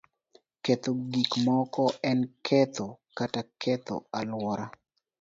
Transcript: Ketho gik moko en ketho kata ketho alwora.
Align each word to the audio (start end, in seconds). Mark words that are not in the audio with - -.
Ketho 0.67 0.91
gik 1.11 1.31
moko 1.45 1.83
en 2.09 2.19
ketho 2.45 2.87
kata 3.17 3.41
ketho 3.61 3.95
alwora. 4.19 4.65